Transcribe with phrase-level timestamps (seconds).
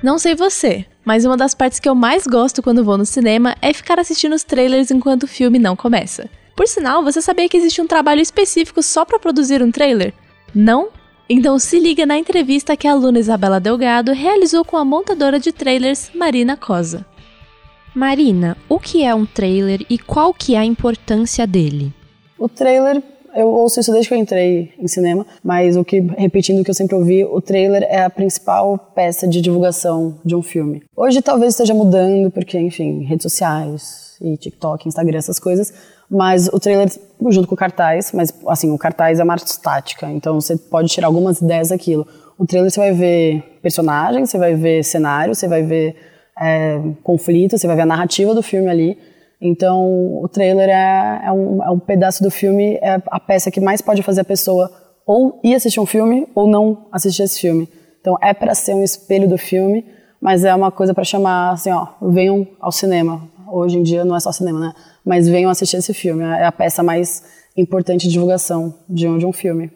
[0.00, 3.56] Não sei você, mas uma das partes que eu mais gosto quando vou no cinema
[3.60, 6.30] é ficar assistindo os trailers enquanto o filme não começa.
[6.54, 10.14] Por sinal, você sabia que existe um trabalho específico só para produzir um trailer?
[10.54, 10.88] Não?
[11.28, 15.50] Então se liga na entrevista que a aluna Isabela Delgado realizou com a montadora de
[15.52, 17.04] trailers Marina Cosa.
[17.92, 21.92] Marina, o que é um trailer e qual que é a importância dele?
[22.38, 23.02] O trailer,
[23.38, 26.70] eu ouço isso desde que eu entrei em cinema, mas o que, repetindo o que
[26.70, 30.82] eu sempre ouvi, o trailer é a principal peça de divulgação de um filme.
[30.96, 35.72] Hoje talvez esteja mudando, porque, enfim, redes sociais e TikTok, Instagram, essas coisas,
[36.10, 36.88] mas o trailer
[37.28, 40.88] junto com o cartaz, mas assim, o cartaz é uma arte estática, então você pode
[40.88, 42.06] tirar algumas ideias daquilo.
[42.36, 45.94] O trailer você vai ver personagens, você vai ver cenário, você vai ver
[46.40, 48.98] é, conflito, você vai ver a narrativa do filme ali.
[49.40, 53.60] Então, o trailer é, é, um, é um pedaço do filme, é a peça que
[53.60, 54.70] mais pode fazer a pessoa
[55.06, 57.68] ou ir assistir um filme ou não assistir esse filme.
[58.00, 59.84] Então, é para ser um espelho do filme,
[60.20, 63.28] mas é uma coisa para chamar assim, ó, venham ao cinema.
[63.50, 64.74] Hoje em dia não é só cinema, né?
[65.04, 66.22] Mas venham assistir esse filme.
[66.24, 67.22] É a peça mais
[67.56, 69.70] importante de divulgação de um, de um filme.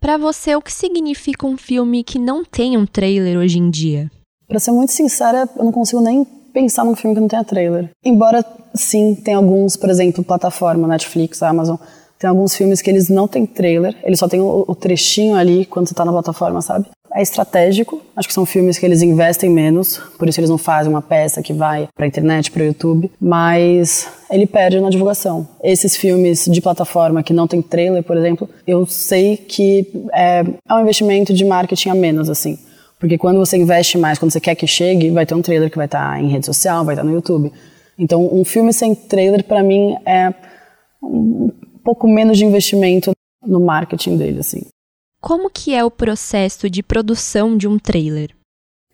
[0.00, 4.10] Para você, o que significa um filme que não tem um trailer hoje em dia?
[4.48, 7.90] Pra ser muito sincera, eu não consigo nem pensar num filme que não tenha trailer.
[8.04, 11.76] Embora, sim, tem alguns, por exemplo, plataforma, Netflix, Amazon,
[12.18, 15.66] tem alguns filmes que eles não têm trailer, eles só tem o, o trechinho ali
[15.66, 16.86] quando você tá na plataforma, sabe?
[17.14, 20.90] É estratégico, acho que são filmes que eles investem menos, por isso eles não fazem
[20.90, 25.46] uma peça que vai pra internet, pro YouTube, mas ele perde na divulgação.
[25.62, 30.74] Esses filmes de plataforma que não tem trailer, por exemplo, eu sei que é, é
[30.74, 32.56] um investimento de marketing a menos, assim.
[33.02, 35.76] Porque quando você investe mais, quando você quer que chegue, vai ter um trailer que
[35.76, 37.52] vai estar em rede social, vai estar no YouTube.
[37.98, 40.32] Então, um filme sem trailer, para mim, é
[41.02, 41.50] um
[41.82, 43.10] pouco menos de investimento
[43.44, 44.60] no marketing dele, assim.
[45.20, 48.30] Como que é o processo de produção de um trailer?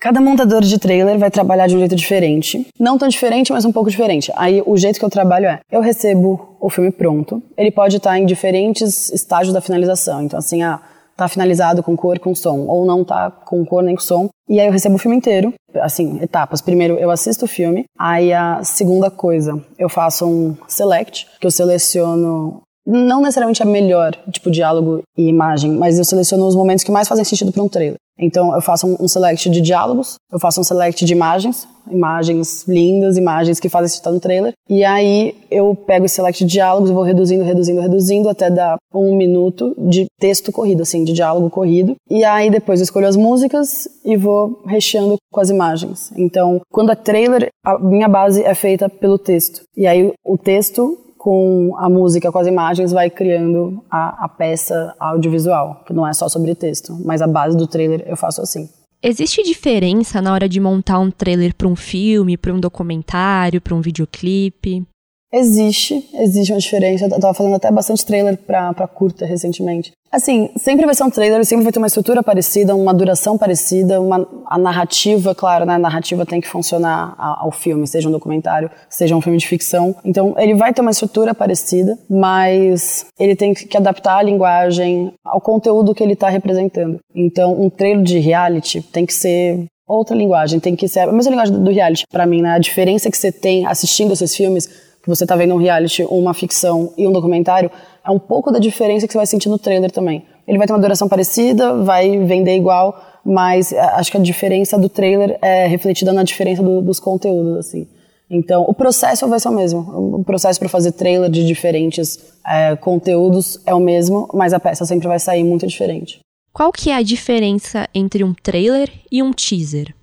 [0.01, 2.67] Cada montador de trailer vai trabalhar de um jeito diferente.
[2.81, 4.33] Não tão diferente, mas um pouco diferente.
[4.37, 7.43] Aí o jeito que eu trabalho é: eu recebo o filme pronto.
[7.59, 10.23] Ele pode estar em diferentes estágios da finalização.
[10.23, 10.81] Então, assim, ah,
[11.19, 14.29] tá finalizado com cor, com som, ou não tá com cor nem com som.
[14.49, 16.63] E aí eu recebo o filme inteiro, assim, etapas.
[16.63, 21.51] Primeiro eu assisto o filme, aí a segunda coisa, eu faço um select, que eu
[21.51, 26.93] seleciono não necessariamente a melhor, tipo, diálogo e imagem, mas eu seleciono os momentos que
[26.93, 27.99] mais fazem sentido para um trailer.
[28.19, 33.17] Então, eu faço um, select de diálogos, eu faço um select de imagens, imagens lindas,
[33.17, 36.93] imagens que fazem sentido no trailer, e aí eu pego esse select de diálogos e
[36.93, 41.95] vou reduzindo, reduzindo, reduzindo até dar um minuto de texto corrido, assim, de diálogo corrido.
[42.11, 46.11] E aí depois eu escolho as músicas e vou recheando com as imagens.
[46.17, 49.63] Então, quando é trailer, a minha base é feita pelo texto.
[49.77, 50.99] E aí o texto
[51.29, 56.15] com a música, com as imagens, vai criando a, a peça audiovisual, que não é
[56.15, 58.67] só sobre texto, mas a base do trailer eu faço assim.
[59.03, 63.75] Existe diferença na hora de montar um trailer para um filme, para um documentário, para
[63.75, 64.87] um videoclipe?
[65.33, 67.05] Existe, existe uma diferença.
[67.05, 69.93] Eu tava fazendo até bastante trailer pra, pra curta recentemente.
[70.11, 74.01] Assim, sempre vai ser um trailer, sempre vai ter uma estrutura parecida, uma duração parecida,
[74.01, 75.75] uma, a narrativa, claro, né?
[75.75, 79.95] A narrativa tem que funcionar ao filme, seja um documentário, seja um filme de ficção.
[80.03, 85.43] Então, ele vai ter uma estrutura parecida, mas ele tem que adaptar a linguagem ao
[85.43, 86.99] conteúdo que ele está representando.
[87.15, 91.31] Então, um trailer de reality tem que ser outra linguagem, tem que ser a mesma
[91.31, 92.53] linguagem do reality para mim, né?
[92.53, 96.35] A diferença que você tem assistindo esses filmes que você está vendo um reality, uma
[96.35, 97.71] ficção e um documentário,
[98.05, 100.25] é um pouco da diferença que você vai sentir no trailer também.
[100.47, 104.79] Ele vai ter uma duração parecida, vai vender igual, mas é, acho que a diferença
[104.79, 107.89] do trailer é refletida na diferença do, dos conteúdos, assim.
[108.31, 109.81] Então, o processo vai ser o mesmo.
[110.19, 114.85] O processo para fazer trailer de diferentes é, conteúdos é o mesmo, mas a peça
[114.85, 116.21] sempre vai sair muito diferente.
[116.53, 119.95] Qual que é a diferença entre um trailer e um teaser?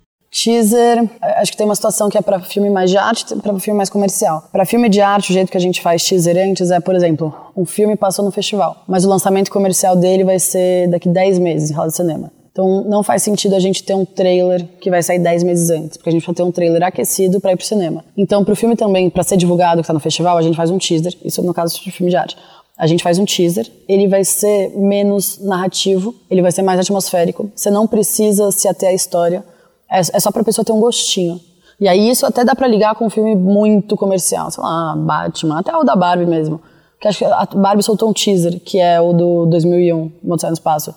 [0.43, 3.77] Teaser, acho que tem uma situação que é para filme mais de arte para filme
[3.77, 4.43] mais comercial.
[4.51, 7.33] Para filme de arte, o jeito que a gente faz teaser antes é, por exemplo,
[7.55, 11.71] um filme passou no festival, mas o lançamento comercial dele vai ser daqui 10 meses
[11.71, 12.29] em sala de cinema.
[12.51, 15.95] Então não faz sentido a gente ter um trailer que vai sair 10 meses antes,
[15.95, 18.03] porque a gente vai ter um trailer aquecido para ir pro cinema.
[18.17, 20.77] Então pro filme também, para ser divulgado que tá no festival, a gente faz um
[20.77, 22.35] teaser, isso no caso de filme de arte.
[22.77, 27.49] A gente faz um teaser, ele vai ser menos narrativo, ele vai ser mais atmosférico.
[27.55, 29.45] Você não precisa se ater à história
[29.89, 31.39] É, é só pra pessoa ter um gostinho.
[31.79, 35.59] E aí isso até dá pra ligar com um filme muito comercial, sei lá, Batman,
[35.59, 36.61] até o da Barbie mesmo.
[36.99, 40.53] Que acho que a Barbie soltou um teaser, que é o do 2001, Moto no
[40.53, 40.95] Espaço.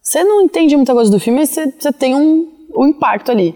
[0.00, 3.54] Você não entende muita coisa do filme, mas você tem um, um impacto ali.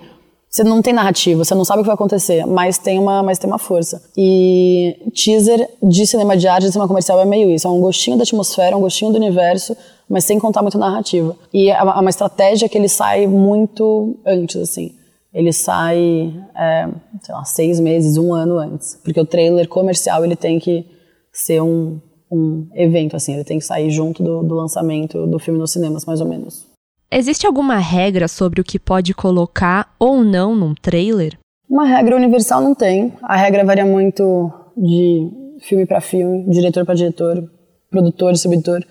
[0.55, 3.41] Você não tem narrativa, você não sabe o que vai acontecer, mas tem uma, mas
[3.41, 4.01] tem uma força.
[4.17, 8.17] E teaser de cinema de arte, de cinema comercial é meio isso, é um gostinho
[8.17, 9.77] da atmosfera, um gostinho do universo,
[10.09, 11.37] mas sem contar muito narrativa.
[11.53, 14.95] E é uma estratégia que ele sai muito antes, assim.
[15.33, 16.89] Ele sai, é,
[17.23, 19.01] sei lá, seis meses, um ano antes.
[19.03, 20.87] Porque o trailer comercial, ele tem que
[21.33, 23.35] ser um, um evento, assim.
[23.35, 26.67] Ele tem que sair junto do, do lançamento do filme nos cinemas, mais ou menos.
[27.11, 31.39] Existe alguma regra sobre o que pode colocar ou não num trailer?
[31.69, 33.13] Uma regra universal não tem.
[33.23, 35.31] A regra varia muito de
[35.61, 37.51] filme para filme, diretor para diretor,
[37.91, 38.85] produtor, distribuidor.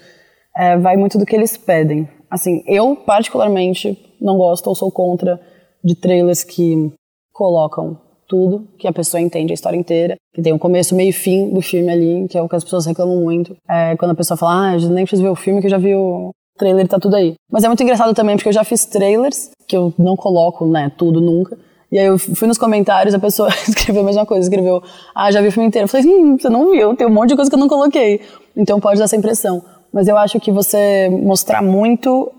[0.55, 2.07] É, vai muito do que eles pedem.
[2.29, 5.39] Assim, eu particularmente não gosto ou sou contra
[5.83, 6.91] de trailers que
[7.31, 11.13] colocam tudo, que a pessoa entende a história inteira, que tem um começo, meio e
[11.13, 13.55] fim do filme ali, que é o que as pessoas reclamam muito.
[13.69, 15.93] É, quando a pessoa fala, ah, nem preciso ver o filme que eu já vi
[15.95, 17.33] o, trailer tá tudo aí.
[17.51, 20.91] Mas é muito engraçado também, porque eu já fiz trailers, que eu não coloco, né,
[20.97, 21.57] tudo nunca.
[21.91, 24.81] E aí eu fui nos comentários, a pessoa escreveu a mesma coisa, escreveu,
[25.13, 25.85] ah, já vi o filme inteiro.
[25.85, 28.21] Eu falei, hum, você não viu, tem um monte de coisa que eu não coloquei.
[28.55, 29.63] Então pode dar essa impressão.
[29.93, 32.31] Mas eu acho que você mostrar muito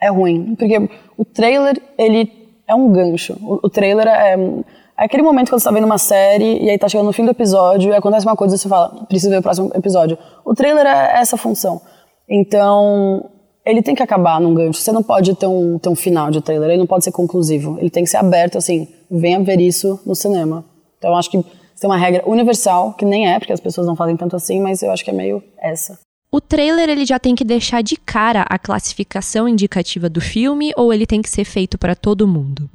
[0.00, 0.54] é ruim.
[0.56, 2.30] Porque o trailer, ele
[2.68, 3.36] é um gancho.
[3.40, 6.78] O, o trailer é, é aquele momento quando você tá vendo uma série e aí
[6.78, 9.38] tá chegando no fim do episódio e acontece uma coisa e você fala, preciso ver
[9.38, 10.18] o próximo episódio.
[10.44, 11.80] O trailer é essa função.
[12.28, 13.30] Então,
[13.64, 14.80] ele tem que acabar num gancho.
[14.80, 17.78] Você não pode ter um, ter um final de trailer, ele não pode ser conclusivo.
[17.78, 20.64] Ele tem que ser aberto, assim, venha ver isso no cinema.
[20.98, 21.42] Então eu acho que
[21.80, 24.82] tem uma regra universal, que nem é, porque as pessoas não fazem tanto assim, mas
[24.82, 25.98] eu acho que é meio essa.
[26.34, 30.92] O trailer ele já tem que deixar de cara a classificação indicativa do filme ou
[30.92, 32.70] ele tem que ser feito para todo mundo?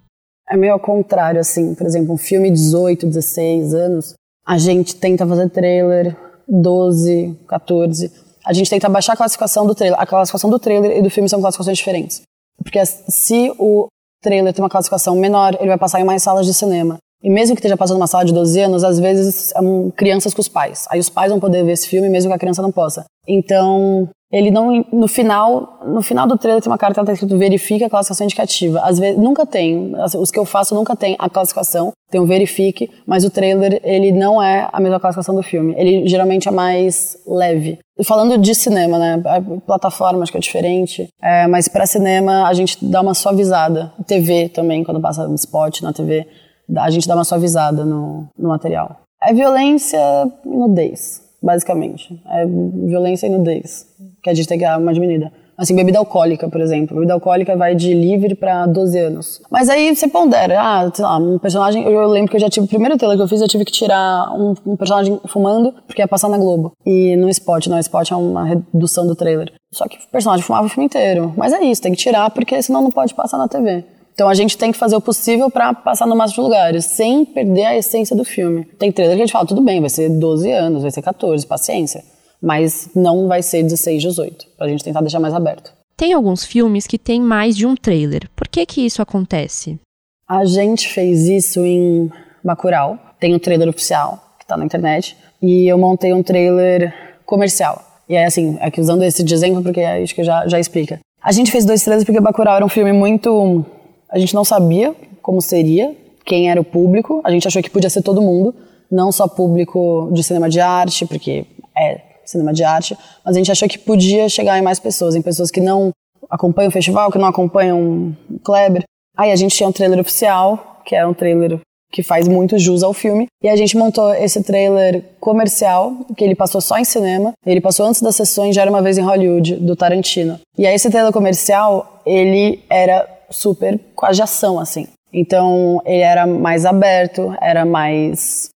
[0.50, 1.74] É meio ao contrário, assim.
[1.74, 4.13] Por exemplo, um filme 18, 16 anos,
[4.45, 6.15] a gente tenta fazer trailer
[6.48, 10.00] 12, 14 a gente tenta baixar a classificação do trailer.
[10.00, 12.21] A classificação do trailer e do filme são classificações diferentes.
[12.63, 13.88] Porque se o
[14.24, 16.98] trailer tem uma classificação menor, ele vai passar em mais salas de cinema.
[17.21, 20.39] E mesmo que esteja passando uma sala de 12 anos, às vezes são crianças com
[20.39, 20.86] os pais.
[20.89, 23.03] Aí os pais vão poder ver esse filme mesmo que a criança não possa.
[23.27, 27.38] Então, ele não no final no final do trailer tem uma carta que está escrito
[27.38, 28.81] verifique a classificação indicativa.
[28.81, 29.94] Às vezes nunca tem.
[30.19, 31.91] Os que eu faço nunca tem a classificação.
[32.09, 35.74] Tem um verifique mas o trailer ele não é a mesma classificação do filme.
[35.77, 37.79] Ele geralmente é mais leve.
[38.03, 39.24] Falando de cinema né?
[39.65, 41.07] Plataforma acho que é diferente.
[41.21, 43.94] É, mas para cinema a gente dá uma suavizada.
[44.06, 46.27] TV também quando passa spot na TV
[46.75, 48.97] a gente dá uma suavizada no, no material.
[49.24, 49.97] É violência
[50.45, 52.19] e nudez basicamente.
[52.28, 53.88] É violência e nudez,
[54.22, 55.31] que a gente tem que dar uma diminuída.
[55.57, 56.95] Assim, bebida alcoólica, por exemplo.
[56.95, 59.42] Bebida alcoólica vai de livre para 12 anos.
[59.50, 61.84] Mas aí você pondera, ah, sei lá, um personagem.
[61.84, 62.68] Eu lembro que eu já tive.
[62.68, 66.00] O primeiro trailer que eu fiz, eu tive que tirar um, um personagem fumando, porque
[66.00, 66.74] ia passar na Globo.
[66.86, 69.51] E no spot, não, spot é uma redução do trailer.
[69.74, 71.34] Só que o personagem fumava o filme inteiro.
[71.36, 73.84] Mas é isso, tem que tirar, porque senão não pode passar na TV.
[74.17, 77.23] Então a gente tem que fazer o possível para passar no máximo de lugares, sem
[77.23, 78.65] perder a essência do filme.
[78.79, 81.45] Tem trailer que a gente fala, tudo bem, vai ser 12 anos, vai ser 14,
[81.45, 82.03] paciência.
[82.41, 85.71] Mas não vai ser 16, 18, pra gente tentar deixar mais aberto.
[85.95, 88.27] Tem alguns filmes que tem mais de um trailer.
[88.36, 89.79] Por que que isso acontece?
[90.27, 92.12] A gente fez isso em
[92.43, 92.97] Bacurau.
[93.19, 95.15] Tem o um trailer oficial, que tá na internet.
[95.39, 96.91] E eu montei um trailer
[97.24, 97.83] comercial.
[98.09, 101.00] E é assim, aqui usando esse de exemplo, porque acho que já, já explica.
[101.21, 103.63] A gente fez dois trailers porque Bacurau era um filme muito
[104.09, 105.95] a gente não sabia como seria,
[106.25, 107.21] quem era o público.
[107.23, 108.53] A gente achou que podia ser todo mundo,
[108.91, 111.45] não só público de cinema de arte, porque
[111.77, 115.21] é cinema de arte, mas a gente achou que podia chegar em mais pessoas, em
[115.21, 115.91] pessoas que não
[116.29, 118.83] acompanham o festival, que não acompanham o Kleber.
[119.15, 121.59] Aí a gente tinha um trailer oficial, que é um trailer
[121.91, 123.27] que faz muito jus ao filme.
[123.41, 127.31] E a gente montou esse trailer comercial, que ele passou só em cinema.
[127.45, 130.39] Ele passou antes das sessões Já Era Uma Vez em Hollywood, do Tarantino.
[130.57, 134.88] E aí esse trailer comercial, ele era super quase ação, assim.
[135.12, 138.50] Então ele era mais aberto, era mais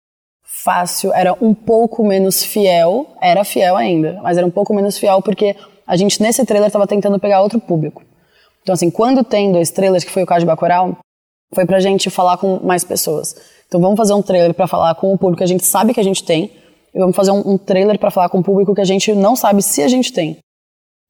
[0.43, 5.21] fácil, era um pouco menos fiel, era fiel ainda, mas era um pouco menos fiel
[5.21, 5.55] porque
[5.87, 8.03] a gente nesse trailer estava tentando pegar outro público.
[8.61, 10.97] Então assim, quando tem dois trailers, que foi o caso de Bacurau,
[11.53, 13.35] foi pra gente falar com mais pessoas.
[13.67, 15.99] Então vamos fazer um trailer para falar com o público que a gente sabe que
[15.99, 16.51] a gente tem,
[16.93, 19.35] e vamos fazer um, um trailer para falar com o público que a gente não
[19.35, 20.37] sabe se a gente tem.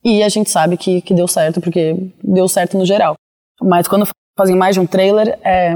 [0.03, 3.15] E a gente sabe que, que deu certo, porque deu certo no geral.
[3.61, 5.75] Mas quando fazem mais de um trailer, é,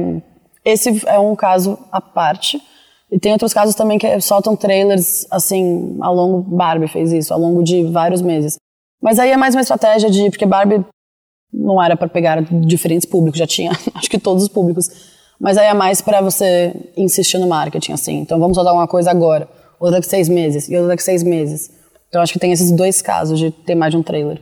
[0.64, 2.62] esse é um caso à parte.
[3.12, 6.42] E tem outros casos também que soltam trailers, assim, ao longo.
[6.42, 8.58] Barbie fez isso, ao longo de vários meses.
[9.02, 10.30] Mas aí é mais uma estratégia de.
[10.30, 10.84] Porque Barbie
[11.54, 14.90] não era para pegar diferentes públicos, já tinha acho que todos os públicos.
[15.40, 18.20] Mas aí é mais para você insistir no marketing, assim.
[18.20, 19.48] Então vamos soltar uma coisa agora,
[19.80, 21.70] outra daqui seis meses, e outra daqui seis meses.
[22.10, 24.42] Então acho que tem esses dois casos de ter mais de um trailer.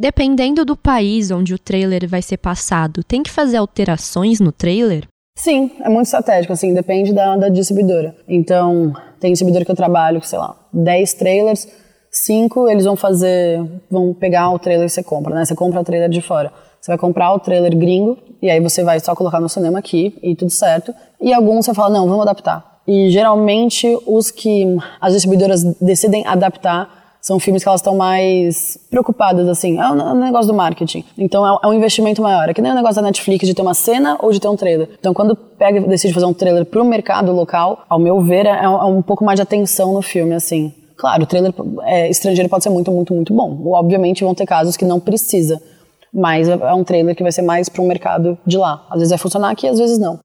[0.00, 5.06] Dependendo do país onde o trailer vai ser passado, tem que fazer alterações no trailer?
[5.36, 8.16] Sim, é muito estratégico, assim, depende da, da distribuidora.
[8.26, 11.68] Então, tem distribuidora que eu trabalho, sei lá, 10 trailers,
[12.10, 15.44] 5 eles vão fazer, vão pegar o trailer que você compra, né?
[15.44, 16.50] Você compra o trailer de fora.
[16.80, 20.18] Você vai comprar o trailer gringo, e aí você vai só colocar no cinema aqui,
[20.22, 20.94] e tudo certo.
[21.20, 22.80] E alguns você fala, não, vamos adaptar.
[22.86, 24.64] E geralmente os que
[24.98, 29.78] as distribuidoras decidem adaptar são filmes que elas estão mais preocupadas, assim.
[29.78, 31.04] É um, negócio do marketing.
[31.18, 32.48] Então é, é, um investimento maior.
[32.48, 34.56] É que nem o negócio da Netflix de ter uma cena ou de ter um
[34.56, 34.88] trailer.
[34.98, 38.68] Então quando pega decide fazer um trailer pro mercado local, ao meu ver, é, é
[38.68, 40.72] um pouco mais de atenção no filme, assim.
[40.96, 41.52] Claro, o trailer
[41.84, 43.58] é, estrangeiro pode ser muito, muito, muito bom.
[43.72, 45.60] Obviamente vão ter casos que não precisa.
[46.12, 48.86] Mas é, é um trailer que vai ser mais para o mercado de lá.
[48.90, 50.18] Às vezes vai funcionar aqui, às vezes não.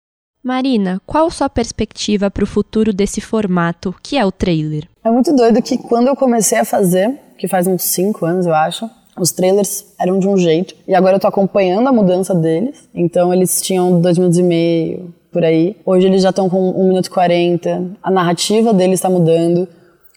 [0.45, 4.87] Marina, qual sua perspectiva para o futuro desse formato, que é o trailer?
[5.03, 8.53] É muito doido que quando eu comecei a fazer, que faz uns 5 anos eu
[8.53, 8.87] acho,
[9.19, 12.87] os trailers eram de um jeito e agora eu tô acompanhando a mudança deles.
[12.93, 15.77] Então eles tinham dois minutos e meio por aí.
[15.83, 17.93] Hoje eles já estão com 1 minuto e 40.
[18.03, 19.67] A narrativa deles está mudando.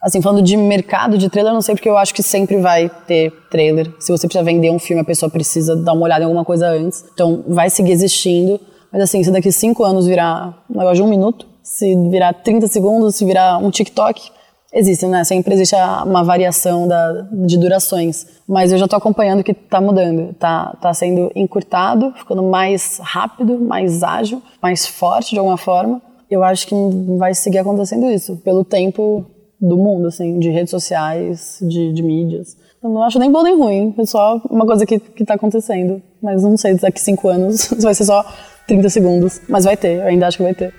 [0.02, 2.90] Assim, falando de mercado de trailer, eu não sei porque eu acho que sempre vai
[3.06, 3.90] ter trailer.
[3.98, 6.68] Se você precisa vender um filme, a pessoa precisa dar uma olhada em alguma coisa
[6.68, 7.02] antes.
[7.14, 8.60] Então vai seguir existindo.
[8.92, 12.66] Mas assim, se daqui cinco anos virar um negócio de um minuto, se virar 30
[12.66, 14.30] segundos, se virar um TikTok,
[14.72, 15.24] existe, né?
[15.24, 18.26] Sempre existe uma variação da, de durações.
[18.46, 20.30] Mas eu já estou acompanhando que está mudando.
[20.30, 26.00] Está tá sendo encurtado, ficando mais rápido, mais ágil, mais forte de alguma forma.
[26.30, 26.74] Eu acho que
[27.18, 29.24] vai seguir acontecendo isso, pelo tempo
[29.60, 32.56] do mundo, assim, de redes sociais, de, de mídias.
[32.82, 36.00] Eu não acho nem bom nem ruim, é só uma coisa que, que tá acontecendo.
[36.22, 38.24] Mas não sei, daqui cinco anos vai ser só
[38.68, 39.40] 30 segundos.
[39.48, 40.72] Mas vai ter, eu ainda acho que vai ter.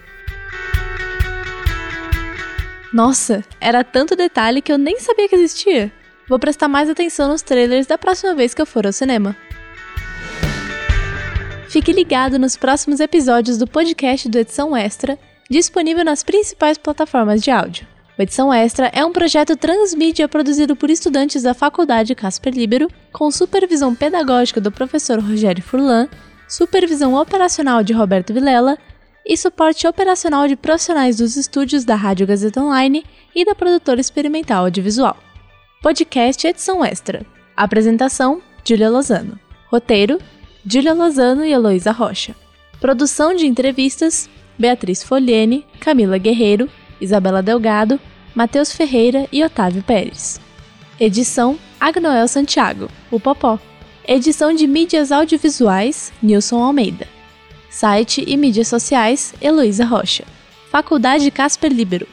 [2.94, 5.92] Nossa, era tanto detalhe que eu nem sabia que existia.
[6.28, 9.36] Vou prestar mais atenção nos trailers da próxima vez que eu for ao cinema.
[11.68, 15.20] Fique ligado nos próximos episódios do podcast do Edição Extra,
[15.50, 17.88] disponível nas principais plataformas de áudio.
[18.18, 23.30] O Edição Extra é um projeto transmídia produzido por estudantes da Faculdade Casper Libero, com
[23.32, 26.10] supervisão pedagógica do professor Rogério Furlan
[26.50, 28.76] supervisão operacional de Roberto Vilela
[29.24, 34.66] e suporte operacional de profissionais dos estúdios da Rádio Gazeta Online e da produtora experimental
[34.66, 35.16] audiovisual.
[35.84, 37.24] Podcast edição extra.
[37.56, 39.40] Apresentação: Júlia Lozano.
[39.68, 40.20] Roteiro:
[40.66, 42.36] Júlia Lozano e Heloísa Rocha.
[42.82, 44.28] Produção de entrevistas:
[44.58, 46.68] Beatriz Foliene, Camila Guerreiro,
[47.00, 48.00] Isabela Delgado,
[48.34, 50.42] Matheus Ferreira e Otávio Pérez.
[51.00, 53.60] Edição: Agnoel Santiago, o Popó.
[54.12, 57.08] Edição de mídias audiovisuais, Nilson Almeida.
[57.70, 60.24] Site e mídias sociais, Heloísa Rocha.
[60.72, 62.08] Faculdade Casper Libero.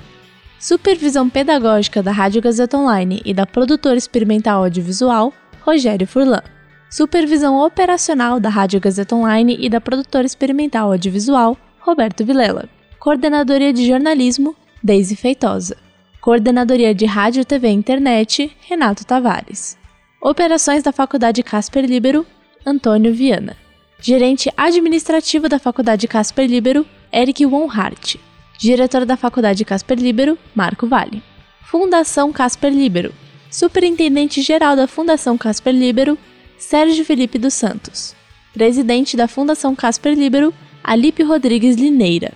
[0.60, 6.42] Supervisão pedagógica da Rádio Gazeta Online e da produtora experimental audiovisual, Rogério Furlan.
[6.90, 12.68] Supervisão operacional da Rádio Gazeta Online e da produtora experimental audiovisual, Roberto Vilela.
[13.00, 15.78] Coordenadoria de jornalismo, Deise Feitosa.
[16.20, 19.78] Coordenadoria de Rádio, TV e Internet, Renato Tavares.
[20.26, 22.26] Operações da Faculdade Casper Libero,
[22.66, 23.56] Antônio Viana.
[24.00, 28.18] Gerente administrativo da Faculdade Casper Libero, Eric Wonhart.
[28.59, 31.23] Diretor da Faculdade Casper Libero, Marco Vale.
[31.62, 33.14] Fundação Casper Libero.
[33.49, 36.18] Superintendente geral da Fundação Casper Libero,
[36.59, 38.12] Sérgio Felipe dos Santos.
[38.52, 40.52] Presidente da Fundação Casper Libero,
[40.83, 42.33] Alipe Rodrigues Lineira.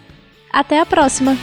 [0.52, 1.36] Até a próxima!